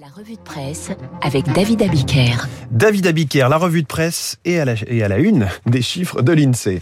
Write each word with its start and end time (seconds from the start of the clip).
La 0.00 0.08
revue 0.08 0.34
de 0.34 0.40
presse 0.40 0.90
avec 1.22 1.44
David 1.52 1.80
Abiker. 1.82 2.48
David 2.72 3.06
Abiker, 3.06 3.46
la 3.48 3.58
revue 3.58 3.82
de 3.82 3.86
presse 3.86 4.38
et 4.44 4.58
à 4.58 4.64
la, 4.64 4.74
et 4.88 5.04
à 5.04 5.08
la 5.08 5.18
une 5.18 5.46
des 5.66 5.82
chiffres 5.82 6.20
de 6.20 6.32
l'INSEE. 6.32 6.80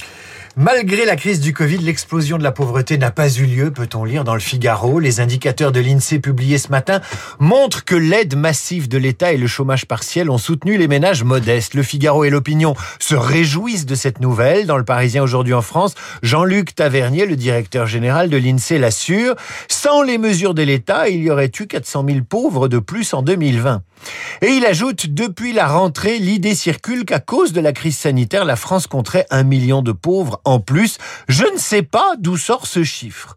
Malgré 0.56 1.06
la 1.06 1.16
crise 1.16 1.40
du 1.40 1.54
Covid, 1.54 1.78
l'explosion 1.78 2.36
de 2.36 2.42
la 2.42 2.52
pauvreté 2.52 2.98
n'a 2.98 3.10
pas 3.10 3.30
eu 3.30 3.46
lieu, 3.46 3.70
peut-on 3.70 4.04
lire 4.04 4.22
dans 4.22 4.34
le 4.34 4.40
Figaro. 4.40 5.00
Les 5.00 5.20
indicateurs 5.20 5.72
de 5.72 5.80
l'INSEE 5.80 6.18
publiés 6.18 6.58
ce 6.58 6.68
matin 6.68 7.00
montrent 7.38 7.86
que 7.86 7.94
l'aide 7.94 8.36
massive 8.36 8.86
de 8.86 8.98
l'État 8.98 9.32
et 9.32 9.38
le 9.38 9.46
chômage 9.46 9.86
partiel 9.86 10.28
ont 10.28 10.36
soutenu 10.36 10.76
les 10.76 10.88
ménages 10.88 11.24
modestes. 11.24 11.72
Le 11.72 11.82
Figaro 11.82 12.24
et 12.24 12.30
l'opinion 12.30 12.74
se 12.98 13.14
réjouissent 13.14 13.86
de 13.86 13.94
cette 13.94 14.20
nouvelle. 14.20 14.66
Dans 14.66 14.76
le 14.76 14.84
Parisien 14.84 15.22
aujourd'hui 15.22 15.54
en 15.54 15.62
France, 15.62 15.94
Jean-Luc 16.22 16.74
Tavernier, 16.74 17.24
le 17.24 17.36
directeur 17.36 17.86
général 17.86 18.28
de 18.28 18.36
l'INSEE, 18.36 18.76
l'assure. 18.76 19.36
Sans 19.68 20.02
les 20.02 20.18
mesures 20.18 20.52
de 20.52 20.62
l'État, 20.62 21.08
il 21.08 21.22
y 21.22 21.30
aurait 21.30 21.50
eu 21.58 21.66
400 21.66 22.04
000 22.06 22.18
pauvres 22.28 22.68
de 22.68 22.78
plus 22.78 23.14
en 23.14 23.22
2020. 23.22 23.82
Et 24.42 24.48
il 24.48 24.66
ajoute, 24.66 25.06
depuis 25.08 25.52
la 25.52 25.68
rentrée, 25.68 26.18
l'idée 26.18 26.54
circule 26.54 27.04
qu'à 27.04 27.20
cause 27.20 27.52
de 27.52 27.60
la 27.60 27.72
crise 27.72 27.96
sanitaire, 27.96 28.44
la 28.44 28.56
France 28.56 28.86
compterait 28.86 29.26
un 29.30 29.44
million 29.44 29.80
de 29.80 29.92
pauvres 29.92 30.40
en 30.44 30.60
plus. 30.60 30.98
Je 31.28 31.44
ne 31.44 31.58
sais 31.58 31.82
pas 31.82 32.14
d'où 32.18 32.36
sort 32.36 32.66
ce 32.66 32.84
chiffre. 32.84 33.36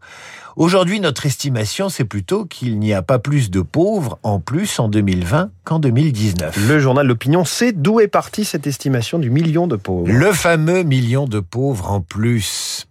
Aujourd'hui, 0.56 1.00
notre 1.00 1.26
estimation, 1.26 1.90
c'est 1.90 2.06
plutôt 2.06 2.46
qu'il 2.46 2.78
n'y 2.78 2.94
a 2.94 3.02
pas 3.02 3.18
plus 3.18 3.50
de 3.50 3.60
pauvres 3.60 4.18
en 4.22 4.40
plus 4.40 4.78
en 4.78 4.88
2020 4.88 5.50
qu'en 5.64 5.78
2019. 5.78 6.68
Le 6.68 6.78
journal 6.78 7.06
L'Opinion 7.06 7.44
sait 7.44 7.72
d'où 7.72 8.00
est 8.00 8.08
partie 8.08 8.46
cette 8.46 8.66
estimation 8.66 9.18
du 9.18 9.28
million 9.28 9.66
de 9.66 9.76
pauvres. 9.76 10.10
Le 10.10 10.32
fameux 10.32 10.82
million 10.82 11.26
de 11.26 11.40
pauvres 11.40 11.90
en 11.90 12.00
plus. 12.00 12.86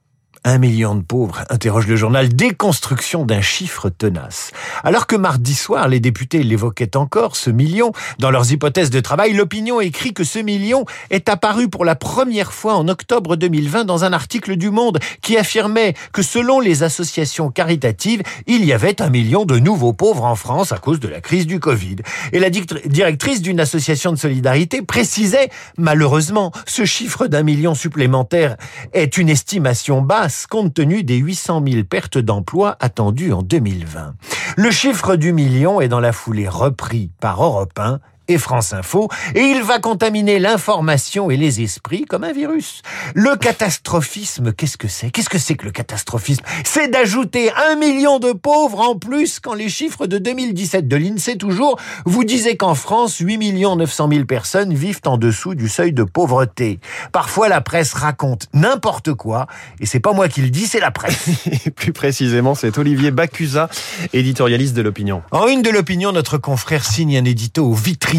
Un 0.47 0.59
million 0.59 0.93
de 0.93 1.01
pauvres, 1.01 1.43
interroge 1.49 1.87
le 1.87 1.95
journal, 1.95 2.29
déconstruction 2.29 3.25
d'un 3.25 3.41
chiffre 3.41 3.89
tenace. 3.89 4.51
Alors 4.83 5.07
que 5.07 5.15
mardi 5.15 5.55
soir, 5.55 5.87
les 5.87 5.99
députés 5.99 6.43
l'évoquaient 6.43 6.95
encore, 6.97 7.35
ce 7.35 7.49
million, 7.49 7.93
dans 8.19 8.29
leurs 8.29 8.51
hypothèses 8.51 8.91
de 8.91 8.99
travail, 8.99 9.33
l'opinion 9.33 9.81
écrit 9.81 10.13
que 10.13 10.23
ce 10.23 10.37
million 10.37 10.85
est 11.09 11.29
apparu 11.29 11.67
pour 11.67 11.83
la 11.83 11.95
première 11.95 12.53
fois 12.53 12.75
en 12.75 12.87
octobre 12.87 13.37
2020 13.37 13.85
dans 13.85 14.03
un 14.03 14.13
article 14.13 14.55
du 14.55 14.69
Monde 14.69 14.99
qui 15.23 15.35
affirmait 15.35 15.95
que 16.13 16.21
selon 16.21 16.59
les 16.59 16.83
associations 16.83 17.49
caritatives, 17.49 18.21
il 18.45 18.65
y 18.65 18.71
avait 18.71 19.01
un 19.01 19.09
million 19.09 19.45
de 19.45 19.57
nouveaux 19.57 19.93
pauvres 19.93 20.25
en 20.25 20.35
France 20.35 20.71
à 20.71 20.77
cause 20.77 20.99
de 20.99 21.07
la 21.07 21.21
crise 21.21 21.47
du 21.47 21.59
Covid. 21.59 21.95
Et 22.33 22.39
la 22.39 22.51
directrice 22.51 23.41
d'une 23.41 23.59
association 23.59 24.11
de 24.11 24.17
solidarité 24.17 24.83
précisait, 24.83 25.49
malheureusement, 25.79 26.51
ce 26.67 26.85
chiffre 26.85 27.25
d'un 27.25 27.41
million 27.41 27.73
supplémentaire 27.73 28.57
est 28.93 29.17
une 29.17 29.29
estimation 29.29 30.03
basse 30.03 30.34
compte 30.47 30.73
tenu 30.73 31.03
des 31.03 31.17
800 31.17 31.63
000 31.67 31.83
pertes 31.83 32.17
d'emplois 32.17 32.77
attendues 32.79 33.33
en 33.33 33.41
2020. 33.41 34.13
Le 34.57 34.71
chiffre 34.71 35.15
du 35.15 35.33
million 35.33 35.81
est 35.81 35.87
dans 35.87 35.99
la 35.99 36.11
foulée 36.11 36.47
repris 36.47 37.09
par 37.19 37.43
Europe 37.43 37.77
1 37.77 37.99
et 38.27 38.37
France 38.37 38.73
Info, 38.73 39.09
et 39.33 39.41
il 39.41 39.61
va 39.61 39.79
contaminer 39.79 40.39
l'information 40.39 41.29
et 41.29 41.37
les 41.37 41.61
esprits 41.61 42.05
comme 42.05 42.23
un 42.23 42.33
virus. 42.33 42.81
Le 43.13 43.35
catastrophisme, 43.35 44.53
qu'est-ce 44.53 44.77
que 44.77 44.87
c'est? 44.87 45.09
Qu'est-ce 45.11 45.29
que 45.29 45.37
c'est 45.37 45.55
que 45.55 45.65
le 45.65 45.71
catastrophisme? 45.71 46.43
C'est 46.63 46.89
d'ajouter 46.89 47.51
un 47.69 47.75
million 47.75 48.19
de 48.19 48.31
pauvres 48.31 48.81
en 48.81 48.95
plus 48.97 49.39
quand 49.39 49.53
les 49.53 49.69
chiffres 49.69 50.07
de 50.07 50.17
2017 50.17 50.87
de 50.87 50.95
l'INSEE 50.95 51.37
toujours 51.37 51.79
vous 52.05 52.23
disaient 52.23 52.57
qu'en 52.57 52.75
France, 52.75 53.17
8 53.17 53.37
millions 53.37 53.75
900 53.75 54.09
000 54.11 54.25
personnes 54.25 54.73
vivent 54.73 55.01
en 55.05 55.17
dessous 55.17 55.55
du 55.55 55.69
seuil 55.69 55.93
de 55.93 56.03
pauvreté. 56.03 56.79
Parfois, 57.11 57.49
la 57.49 57.61
presse 57.61 57.93
raconte 57.93 58.47
n'importe 58.53 59.13
quoi, 59.13 59.47
et 59.79 59.85
c'est 59.85 59.99
pas 59.99 60.13
moi 60.13 60.27
qui 60.27 60.41
le 60.41 60.49
dis, 60.49 60.67
c'est 60.67 60.79
la 60.79 60.91
presse. 60.91 61.29
Plus 61.75 61.93
précisément, 61.93 62.55
c'est 62.55 62.77
Olivier 62.77 63.11
Bacusa, 63.11 63.69
éditorialiste 64.13 64.75
de 64.75 64.81
l'opinion. 64.81 65.21
En 65.31 65.47
une 65.47 65.61
de 65.61 65.69
l'opinion, 65.69 66.11
notre 66.11 66.37
confrère 66.37 66.85
signe 66.85 67.17
un 67.17 67.25
édito 67.25 67.65
au 67.65 67.73
vitrine 67.73 68.14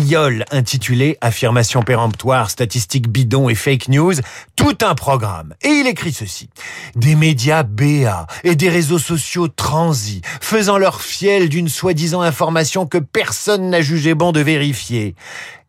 intitulé 0.50 1.16
Affirmation 1.20 1.82
péremptoire, 1.82 2.50
statistiques 2.50 3.08
bidons 3.08 3.48
et 3.48 3.54
fake 3.54 3.88
news, 3.88 4.14
tout 4.54 4.78
un 4.82 4.94
programme. 4.94 5.54
Et 5.62 5.68
il 5.68 5.86
écrit 5.86 6.12
ceci. 6.12 6.50
Des 6.94 7.14
médias 7.14 7.62
BA 7.62 8.26
et 8.44 8.56
des 8.56 8.68
réseaux 8.68 8.98
sociaux 8.98 9.48
transis, 9.48 10.20
faisant 10.40 10.78
leur 10.78 11.00
fiel 11.00 11.48
d'une 11.48 11.68
soi-disant 11.68 12.22
information 12.22 12.86
que 12.86 12.98
personne 12.98 13.70
n'a 13.70 13.80
jugé 13.80 14.14
bon 14.14 14.32
de 14.32 14.40
vérifier. 14.40 15.14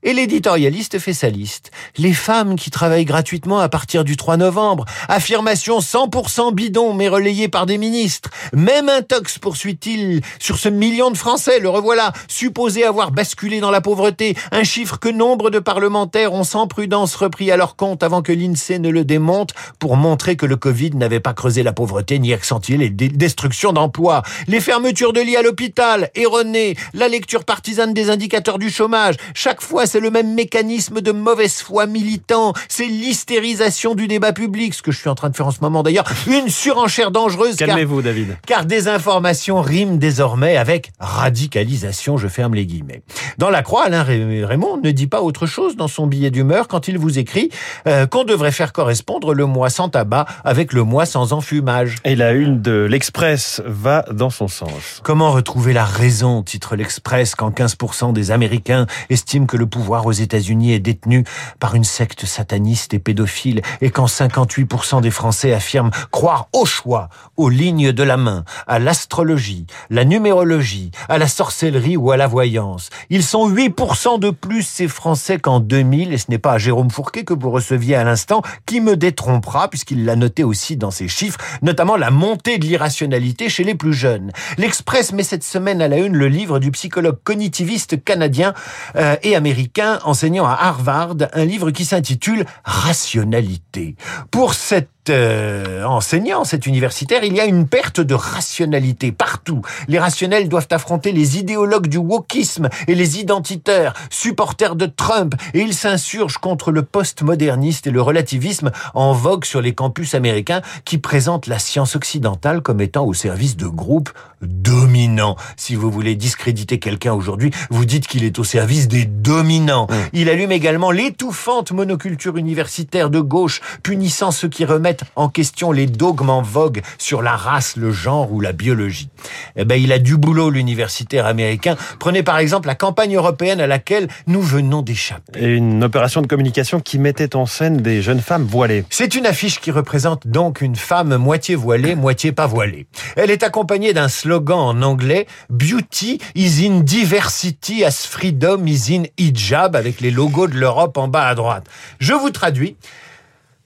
Et 0.03 0.13
l'éditorialiste 0.13 1.00
fait 1.00 1.13
sa 1.13 1.30
liste. 1.30 1.72
Les 1.97 2.13
femmes 2.13 2.56
qui 2.56 2.69
travaillent 2.69 3.03
gratuitement 3.03 3.58
à 3.58 3.68
partir 3.68 4.03
du 4.03 4.16
3 4.16 4.38
novembre. 4.38 4.85
Affirmation 5.09 5.80
100% 5.80 6.53
bidon, 6.53 6.94
mais 6.94 7.08
relayée 7.08 7.47
par 7.47 7.66
des 7.66 7.80
ministres. 7.80 8.30
Même 8.53 8.90
un 8.90 9.02
tox, 9.02 9.40
poursuit-il, 9.40 10.22
sur 10.38 10.59
ce 10.59 10.69
million 10.69 11.09
de 11.09 11.18
Français, 11.18 11.59
le 11.59 11.69
revoilà, 11.69 12.13
supposé 12.28 12.84
avoir 12.84 13.09
basculé 13.09 13.59
dans 13.59 13.72
la 13.72 13.81
pauvreté. 13.81 14.38
Un 14.52 14.63
chiffre 14.63 15.00
que 15.00 15.09
nombre 15.09 15.50
de 15.50 15.58
parlementaires 15.58 16.31
ont 16.31 16.44
sans 16.44 16.68
prudence 16.68 17.16
repris 17.16 17.50
à 17.50 17.58
leur 17.58 17.75
compte 17.75 18.03
avant 18.03 18.22
que 18.22 18.31
l'INSEE 18.31 18.78
ne 18.78 18.90
le 18.90 19.03
démonte 19.03 19.56
pour 19.79 19.97
montrer 19.97 20.35
que 20.35 20.46
le 20.46 20.58
Covid 20.58 20.91
n'avait 20.91 21.19
pas 21.19 21.34
creusé 21.34 21.64
la 21.64 21.74
pauvreté 21.74 22.19
ni 22.19 22.34
accentué 22.34 22.78
les 22.78 22.91
destructions 22.91 23.74
d'emplois. 23.74 24.22
Les 24.47 24.62
fermetures 24.62 25.12
de 25.12 25.22
lits 25.22 25.38
à 25.38 25.41
l'hôpital, 25.41 26.12
erronées. 26.14 26.75
La 26.94 27.08
lecture 27.08 27.46
partisane 27.46 27.96
des 27.96 28.12
indicateurs 28.12 28.59
du 28.59 28.69
chômage. 28.69 29.16
Chaque 29.34 29.64
fois, 29.64 29.86
c'est 29.87 29.99
le 29.99 30.11
même 30.11 30.33
mécanisme 30.33 31.01
de 31.01 31.11
mauvaise 31.11 31.61
foi 31.61 31.87
militant, 31.87 32.53
c'est 32.67 32.85
l'hystérisation 32.85 33.95
du 33.95 34.07
débat 34.07 34.33
public, 34.33 34.73
ce 34.73 34.81
que 34.81 34.91
je 34.91 34.99
suis 34.99 35.09
en 35.09 35.15
train 35.15 35.29
de 35.29 35.35
faire 35.35 35.47
en 35.47 35.51
ce 35.51 35.61
moment 35.61 35.83
d'ailleurs, 35.83 36.05
une 36.27 36.49
surenchère 36.49 37.11
dangereuse. 37.11 37.55
Calmez-vous, 37.55 38.01
David. 38.01 38.37
Car 38.45 38.65
désinformation 38.65 39.61
rime 39.61 39.97
désormais 39.97 40.57
avec 40.57 40.91
radicalisation, 40.99 42.17
je 42.17 42.27
ferme 42.27 42.53
les 42.53 42.65
guillemets. 42.65 43.01
Dans 43.37 43.49
la 43.49 43.63
croix, 43.63 43.85
Alain 43.85 44.03
Raymond 44.03 44.79
ne 44.83 44.91
dit 44.91 45.07
pas 45.07 45.21
autre 45.21 45.45
chose 45.45 45.75
dans 45.75 45.87
son 45.87 46.07
billet 46.07 46.31
d'humeur 46.31 46.67
quand 46.67 46.87
il 46.87 46.97
vous 46.97 47.19
écrit 47.19 47.49
euh, 47.87 48.05
qu'on 48.05 48.23
devrait 48.23 48.51
faire 48.51 48.73
correspondre 48.73 49.33
le 49.33 49.45
mois 49.45 49.69
sans 49.69 49.89
tabac 49.89 50.25
avec 50.43 50.73
le 50.73 50.83
mois 50.83 51.05
sans 51.05 51.33
enfumage. 51.33 51.95
Et 52.03 52.15
la 52.15 52.33
une 52.33 52.61
de 52.61 52.85
l'Express 52.89 53.61
va 53.65 54.05
dans 54.11 54.29
son 54.29 54.47
sens. 54.47 55.01
Comment 55.03 55.31
retrouver 55.31 55.73
la 55.73 55.85
raison, 55.85 56.43
titre 56.43 56.75
l'Express, 56.75 57.35
quand 57.35 57.51
15% 57.51 58.13
des 58.13 58.31
Américains 58.31 58.85
estiment 59.09 59.45
que 59.45 59.57
le 59.57 59.65
pouvoir 59.65 59.76
aux 59.77 60.11
États-Unis 60.11 60.73
est 60.73 60.79
détenu 60.79 61.23
par 61.59 61.75
une 61.75 61.83
secte 61.83 62.25
sataniste 62.25 62.93
et 62.93 62.99
pédophile 62.99 63.61
et 63.81 63.89
quand 63.89 64.05
58% 64.05 65.01
des 65.01 65.11
Français 65.11 65.53
affirment 65.53 65.91
croire 66.11 66.47
au 66.53 66.65
choix, 66.65 67.09
aux 67.38 67.49
lignes 67.49 67.91
de 67.91 68.03
la 68.03 68.17
main, 68.17 68.43
à 68.67 68.79
l'astrologie, 68.79 69.66
la 69.89 70.05
numérologie, 70.05 70.91
à 71.09 71.17
la 71.17 71.27
sorcellerie 71.27 71.97
ou 71.97 72.11
à 72.11 72.17
la 72.17 72.27
voyance. 72.27 72.89
Ils 73.09 73.23
sont 73.23 73.49
8% 73.49 74.19
de 74.19 74.29
plus 74.29 74.63
ces 74.63 74.87
Français 74.87 75.39
qu'en 75.39 75.59
2000 75.59 76.13
et 76.13 76.17
ce 76.17 76.25
n'est 76.29 76.37
pas 76.37 76.53
à 76.53 76.57
Jérôme 76.57 76.89
Fourquet 76.89 77.23
que 77.23 77.33
vous 77.33 77.51
receviez 77.51 77.95
à 77.95 78.03
l'instant 78.03 78.41
qui 78.66 78.81
me 78.81 78.97
détrompera 78.97 79.69
puisqu'il 79.69 80.05
l'a 80.05 80.16
noté 80.16 80.43
aussi 80.43 80.77
dans 80.77 80.91
ses 80.91 81.07
chiffres, 81.07 81.39
notamment 81.61 81.97
la 81.97 82.11
montée 82.11 82.57
de 82.57 82.66
l'irrationalité 82.66 83.49
chez 83.49 83.63
les 83.63 83.75
plus 83.75 83.93
jeunes. 83.93 84.31
L'Express 84.57 85.13
met 85.13 85.23
cette 85.23 85.43
semaine 85.43 85.81
à 85.81 85.87
la 85.87 85.97
une 85.97 86.16
le 86.16 86.27
livre 86.27 86.59
du 86.59 86.71
psychologue 86.71 87.17
cognitiviste 87.23 88.03
canadien 88.03 88.53
euh, 88.95 89.16
et 89.23 89.35
américain 89.35 89.66
enseignant 90.03 90.45
à 90.45 90.53
Harvard 90.53 91.16
un 91.33 91.45
livre 91.45 91.72
qui 91.72 91.85
s'intitule 91.85 92.45
Rationalité. 92.63 93.95
Pour 94.31 94.53
cette 94.53 94.89
euh, 95.09 95.84
enseignant, 95.84 96.44
cet 96.44 96.66
universitaire, 96.66 97.23
il 97.23 97.35
y 97.35 97.40
a 97.40 97.45
une 97.45 97.68
perte 97.68 98.00
de 98.00 98.13
rationalité 98.13 99.12
partout. 99.12 99.62
Les 99.88 100.00
rationnels 100.00 100.50
doivent 100.50 100.68
affronter 100.72 101.12
les 101.12 101.38
idéologues 101.38 101.88
du 101.88 101.97
wokisme 101.97 102.69
et 102.88 102.95
les 102.95 103.19
identitaires, 103.19 103.94
supporters 104.09 104.75
de 104.75 104.85
Trump, 104.85 105.35
et 105.53 105.62
ils 105.62 105.73
s'insurgent 105.73 106.38
contre 106.38 106.72
le 106.72 106.84
postmoderniste 106.84 107.88
et 107.88 107.91
le 107.91 108.01
relativisme 108.01 108.72
en 108.94 109.13
vogue 109.13 109.46
sur 109.46 109.62
les 109.62 109.73
campus 109.73 110.16
américains 110.16 110.62
qui 110.85 110.97
présentent 110.97 111.47
la 111.47 111.59
science 111.59 111.96
occidentale 111.96 112.62
comme 112.62 112.81
étant 112.81 113.06
au 113.06 113.13
service 113.13 113.57
de 113.57 113.67
groupes 113.67 114.09
dominants. 114.41 115.35
Si 115.56 115.75
vous 115.75 115.90
voulez 115.90 116.16
discréditer 116.16 116.79
quelqu'un 116.79 117.13
aujourd'hui, 117.13 117.51
vous 117.69 117.85
dites 117.85 118.07
qu'il 118.07 118.23
est 118.23 118.40
au 118.40 118.44
service 118.44 118.87
des 118.87 119.05
dominants. 119.05 119.87
Mmh. 119.90 119.96
Il 120.14 120.29
allume 120.29 120.52
également 120.52 120.91
l'étouffante 120.91 121.72
monoculture 121.72 122.37
universitaire 122.37 123.09
de 123.09 123.20
gauche, 123.20 123.61
punissant 123.84 124.31
ceux 124.31 124.47
qui 124.47 124.66
remettent 124.66 124.97
en 125.16 125.29
question 125.29 125.72
les 125.72 125.88
dogmes 125.88 126.29
en 126.29 126.41
vogue 126.41 126.82
sur 126.97 127.22
la 127.22 127.35
race, 127.35 127.76
le 127.76 127.91
genre 127.91 128.32
ou 128.32 128.41
la 128.41 128.52
biologie. 128.52 129.09
Eh 129.55 129.66
ben, 129.66 129.82
il 129.82 129.91
a 129.91 129.99
du 129.99 130.17
boulot, 130.17 130.49
l'universitaire 130.49 131.26
américain. 131.26 131.76
Prenez 131.99 132.23
par 132.23 132.38
exemple 132.38 132.67
la 132.67 132.76
campagne 132.76 133.16
européenne 133.16 133.59
à 133.59 133.67
laquelle 133.67 134.08
nous 134.28 134.41
venons 134.41 134.82
d'échapper. 134.82 135.40
Et 135.40 135.55
une 135.55 135.84
opération 135.84 136.22
de 136.22 136.28
communication 136.28 136.79
qui 136.79 136.99
mettait 136.99 137.35
en 137.35 137.46
scène 137.46 137.78
des 137.78 138.02
jeunes 138.02 138.22
femmes 138.22 138.46
voilées. 138.46 138.85
C'est 138.90 139.16
une 139.16 139.26
affiche 139.26 139.59
qui 139.59 139.72
représente 139.72 140.28
donc 140.28 140.61
une 140.61 140.76
femme 140.76 141.17
moitié 141.17 141.55
voilée, 141.55 141.96
moitié 141.96 142.32
pas 142.32 142.47
voilée. 142.47 142.88
Elle 143.16 143.32
est 143.32 143.43
accompagnée 143.43 143.93
d'un 143.93 144.09
slogan 144.09 144.59
en 144.59 144.82
anglais 144.82 145.28
Beauty 145.50 146.20
is 146.35 146.66
in 146.66 146.82
diversity 146.82 147.84
as 147.84 148.05
freedom 148.05 148.66
is 148.67 148.93
in 148.93 149.03
hijab 149.17 149.76
avec 149.76 150.02
les 150.02 150.11
logos 150.11 150.47
de 150.47 150.55
l'Europe 150.55 150.97
en 150.97 151.08
bas 151.08 151.28
à 151.28 151.35
droite. 151.35 151.66
Je 152.00 152.14
vous 152.14 152.29
traduis. 152.29 152.76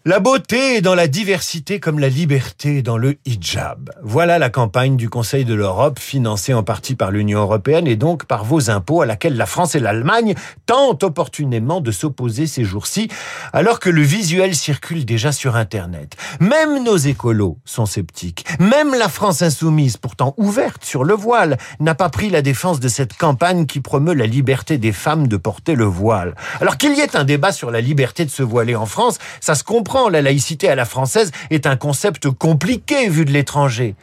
La 0.03 0.19
beauté 0.19 0.77
est 0.77 0.81
dans 0.81 0.95
la 0.95 1.06
diversité 1.06 1.80
comme 1.80 2.00
la 2.00 2.09
liberté 2.09 2.80
est 2.80 2.81
dans 2.81 2.98
le 2.98 3.18
hijab. 3.24 3.92
Voilà 4.01 4.39
la 4.39 4.50
campagne 4.50 4.98
du 4.98 5.09
Conseil 5.09 5.45
de 5.45 5.53
l'Europe, 5.53 6.00
financée 6.00 6.56
en 6.56 6.63
partie 6.63 6.95
par 6.95 7.12
l'Union 7.12 7.42
européenne 7.42 7.86
et 7.86 7.95
donc 7.95 8.25
par 8.25 8.44
vos 8.44 8.71
impôts, 8.71 9.03
à 9.03 9.06
laquelle 9.06 9.38
la 9.38 9.45
France 9.45 9.75
et 9.75 9.80
l'Allemagne 9.80 10.33
tentent 10.65 11.03
opportunément 11.03 11.81
de 11.81 11.92
s'opposer 11.92 12.48
ces 12.48 12.63
jours-ci, 12.63 13.09
alors 13.53 13.80
que 13.80 13.92
le 13.92 14.01
visuel 14.01 14.56
circule 14.56 15.06
déjà 15.06 15.31
sur 15.31 15.56
Internet. 15.56 16.18
Même 16.39 16.83
nos 16.83 16.98
écolos 16.98 17.59
sont 17.63 17.86
sceptiques. 17.86 18.44
Même 18.59 18.95
la 18.95 19.07
France 19.07 19.44
insoumise, 19.44 19.98
pourtant 19.98 20.33
ouverte 20.38 20.83
sur 20.83 21.03
le 21.03 21.13
voile, 21.13 21.59
n'a 21.80 21.94
pas 21.94 22.09
pris 22.09 22.31
la 22.31 22.42
défense 22.42 22.80
de 22.80 22.88
cette 22.88 23.15
campagne 23.15 23.68
qui 23.68 23.81
promeut 23.81 24.15
la 24.15 24.25
liberté 24.25 24.80
des 24.80 24.94
femmes 24.94 25.27
de 25.27 25.38
porter 25.38 25.75
le 25.75 25.86
voile. 25.86 26.33
Alors 26.59 26.77
qu'il 26.77 26.95
y 26.95 27.01
ait 27.01 27.15
un 27.15 27.24
débat 27.24 27.51
sur 27.51 27.69
la 27.69 27.81
liberté 27.81 28.25
de 28.25 28.31
se 28.31 28.42
voiler 28.42 28.75
en 28.75 28.88
France, 28.88 29.19
ça 29.42 29.53
se 29.53 29.63
comprend 29.63 29.90
la 30.09 30.21
laïcité 30.21 30.69
à 30.69 30.75
la 30.75 30.85
française 30.85 31.31
est 31.49 31.67
un 31.67 31.75
concept 31.75 32.29
compliqué 32.29 33.09
vu 33.09 33.25
de 33.25 33.31
l'étranger. 33.31 33.95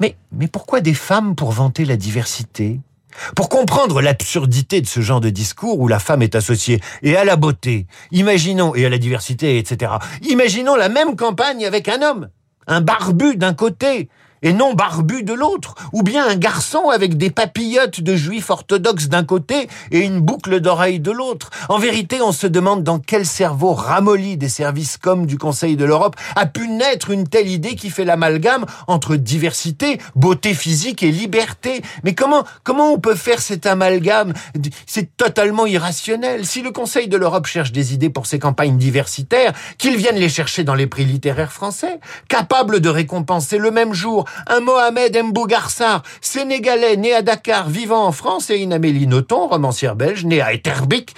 Mais, 0.00 0.16
mais 0.32 0.48
pourquoi 0.48 0.80
des 0.80 0.94
femmes 0.94 1.34
pour 1.34 1.52
vanter 1.52 1.84
la 1.84 1.96
diversité? 1.96 2.80
Pour 3.34 3.48
comprendre 3.48 4.00
l'absurdité 4.00 4.80
de 4.80 4.86
ce 4.86 5.00
genre 5.00 5.20
de 5.20 5.30
discours 5.30 5.80
où 5.80 5.88
la 5.88 5.98
femme 5.98 6.22
est 6.22 6.34
associée 6.34 6.80
et 7.02 7.16
à 7.16 7.24
la 7.24 7.36
beauté, 7.36 7.86
imaginons, 8.12 8.74
et 8.74 8.86
à 8.86 8.88
la 8.88 8.98
diversité, 8.98 9.58
etc. 9.58 9.92
Imaginons 10.22 10.76
la 10.76 10.88
même 10.88 11.16
campagne 11.16 11.64
avec 11.64 11.88
un 11.88 12.02
homme, 12.02 12.28
un 12.66 12.80
barbu 12.80 13.36
d'un 13.36 13.54
côté, 13.54 14.08
et 14.42 14.52
non 14.52 14.74
barbu 14.74 15.22
de 15.22 15.32
l'autre, 15.32 15.74
ou 15.92 16.02
bien 16.02 16.26
un 16.26 16.36
garçon 16.36 16.90
avec 16.90 17.16
des 17.16 17.30
papillotes 17.30 18.00
de 18.00 18.16
juifs 18.16 18.50
orthodoxes 18.50 19.08
d'un 19.08 19.24
côté 19.24 19.68
et 19.90 20.00
une 20.00 20.20
boucle 20.20 20.60
d'oreille 20.60 21.00
de 21.00 21.10
l'autre. 21.10 21.50
En 21.68 21.78
vérité, 21.78 22.20
on 22.22 22.32
se 22.32 22.46
demande 22.46 22.84
dans 22.84 22.98
quel 22.98 23.26
cerveau 23.26 23.74
ramolli 23.74 24.36
des 24.36 24.48
services 24.48 24.96
comme 24.96 25.26
du 25.26 25.38
Conseil 25.38 25.76
de 25.76 25.84
l'Europe 25.84 26.16
a 26.36 26.46
pu 26.46 26.68
naître 26.68 27.10
une 27.10 27.26
telle 27.26 27.48
idée 27.48 27.74
qui 27.74 27.90
fait 27.90 28.04
l'amalgame 28.04 28.66
entre 28.86 29.16
diversité, 29.16 29.98
beauté 30.14 30.54
physique 30.54 31.02
et 31.02 31.10
liberté. 31.10 31.82
Mais 32.04 32.14
comment, 32.14 32.44
comment 32.64 32.92
on 32.92 32.98
peut 32.98 33.14
faire 33.14 33.40
cet 33.40 33.66
amalgame? 33.66 34.32
C'est 34.86 35.16
totalement 35.16 35.66
irrationnel. 35.66 36.46
Si 36.46 36.62
le 36.62 36.70
Conseil 36.70 37.08
de 37.08 37.16
l'Europe 37.16 37.46
cherche 37.46 37.72
des 37.72 37.94
idées 37.94 38.10
pour 38.10 38.26
ses 38.26 38.38
campagnes 38.38 38.78
diversitaires, 38.78 39.52
qu'il 39.78 39.96
vienne 39.96 40.16
les 40.16 40.28
chercher 40.28 40.64
dans 40.64 40.74
les 40.74 40.86
prix 40.86 41.04
littéraires 41.04 41.52
français, 41.52 42.00
capables 42.28 42.80
de 42.80 42.88
récompenser 42.88 43.58
le 43.58 43.70
même 43.70 43.92
jour 43.92 44.24
un 44.46 44.60
Mohamed 44.60 45.16
Mbougarsar, 45.16 46.02
sénégalais 46.20 46.96
né 46.96 47.14
à 47.14 47.22
Dakar, 47.22 47.68
vivant 47.68 48.04
en 48.06 48.12
France, 48.12 48.50
et 48.50 48.56
une 48.56 48.72
Amélie 48.72 49.06
Nothomb, 49.06 49.48
romancière 49.48 49.96
belge, 49.96 50.24
née 50.24 50.40
à 50.40 50.52
Etterbeek, 50.52 51.14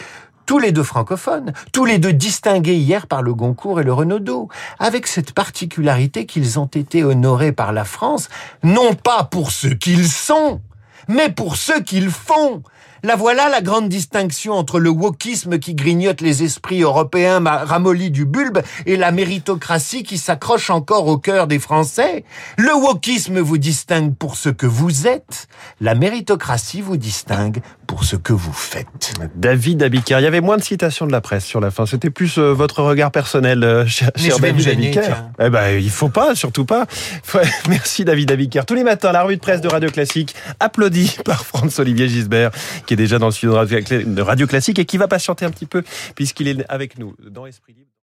tous 0.46 0.58
les 0.58 0.72
deux 0.72 0.82
francophones, 0.82 1.52
tous 1.72 1.84
les 1.84 1.98
deux 1.98 2.12
distingués 2.12 2.74
hier 2.74 3.06
par 3.06 3.22
le 3.22 3.34
Goncourt 3.34 3.80
et 3.80 3.84
le 3.84 3.92
Renaudot, 3.92 4.48
avec 4.80 5.06
cette 5.06 5.32
particularité 5.32 6.26
qu'ils 6.26 6.58
ont 6.58 6.66
été 6.66 7.04
honorés 7.04 7.52
par 7.52 7.72
la 7.72 7.84
France, 7.84 8.28
non 8.64 8.94
pas 8.94 9.22
pour 9.22 9.52
ce 9.52 9.68
qu'ils 9.68 10.08
sont, 10.08 10.60
mais 11.06 11.30
pour 11.30 11.54
ce 11.56 11.78
qu'ils 11.80 12.10
font. 12.10 12.62
La 13.02 13.16
voilà 13.16 13.48
la 13.48 13.60
grande 13.60 13.88
distinction 13.88 14.52
entre 14.54 14.78
le 14.78 14.90
wokisme 14.90 15.58
qui 15.58 15.74
grignote 15.74 16.20
les 16.20 16.42
esprits 16.42 16.82
européens 16.82 17.42
ramollis 17.44 18.10
du 18.10 18.24
bulbe 18.24 18.60
et 18.86 18.96
la 18.96 19.10
méritocratie 19.10 20.02
qui 20.02 20.18
s'accroche 20.18 20.70
encore 20.70 21.06
au 21.06 21.18
cœur 21.18 21.46
des 21.46 21.58
Français. 21.58 22.24
Le 22.58 22.74
wokisme 22.74 23.40
vous 23.40 23.58
distingue 23.58 24.14
pour 24.14 24.36
ce 24.36 24.48
que 24.48 24.66
vous 24.66 25.06
êtes, 25.06 25.48
la 25.80 25.94
méritocratie 25.94 26.80
vous 26.80 26.96
distingue 26.96 27.60
pour 27.86 28.04
ce 28.04 28.16
que 28.16 28.32
vous 28.32 28.52
faites. 28.52 29.14
David 29.34 29.82
Abiker, 29.82 30.18
il 30.20 30.22
y 30.22 30.26
avait 30.26 30.40
moins 30.40 30.56
de 30.56 30.62
citations 30.62 31.06
de 31.06 31.12
la 31.12 31.20
presse 31.20 31.44
sur 31.44 31.60
la 31.60 31.72
fin. 31.72 31.86
C'était 31.86 32.10
plus 32.10 32.38
euh, 32.38 32.52
votre 32.52 32.82
regard 32.82 33.10
personnel, 33.10 33.64
euh, 33.64 33.84
cher, 33.86 34.10
David 34.40 34.68
Abiker. 34.68 35.16
Eh 35.40 35.50
ben, 35.50 35.76
il 35.76 35.90
faut 35.90 36.08
pas, 36.08 36.36
surtout 36.36 36.64
pas. 36.64 36.86
Merci 37.68 38.04
David 38.04 38.30
Abiker. 38.30 38.64
Tous 38.64 38.74
les 38.74 38.84
matins, 38.84 39.10
la 39.10 39.22
revue 39.22 39.36
de 39.36 39.40
presse 39.40 39.60
de 39.60 39.68
Radio 39.68 39.90
Classique, 39.90 40.34
applaudie 40.60 41.16
par 41.24 41.44
Franz-Olivier 41.44 42.08
Gisbert, 42.08 42.50
qui 42.90 42.94
est 42.94 42.96
déjà 42.96 43.20
dans 43.20 43.26
le 43.26 43.32
studio 43.32 43.54
de 43.54 44.20
Radio 44.20 44.48
Classique 44.48 44.80
et 44.80 44.84
qui 44.84 44.98
va 44.98 45.06
patienter 45.06 45.44
un 45.44 45.52
petit 45.52 45.66
peu 45.66 45.84
puisqu'il 46.16 46.48
est 46.48 46.64
avec 46.68 46.98
nous 46.98 47.14
dans 47.20 47.46
Esprit 47.46 47.72
Libre. 47.72 47.89